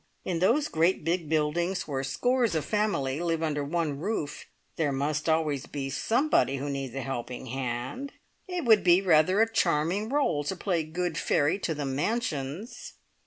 [0.25, 5.29] In those great big buildings, where scores of families live under one roof, there must
[5.29, 8.13] always be somebody who needs a helping hand.
[8.47, 12.93] It would be rather a charming role to play good fairy to the mansions!"